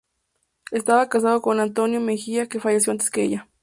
Estaba 0.71 1.09
casada 1.09 1.39
con 1.41 1.59
Antonio 1.59 1.99
Mejía, 2.01 2.49
que 2.49 2.59
falleció 2.59 2.89
antes 2.89 3.11
que 3.11 3.21
ella. 3.21 3.47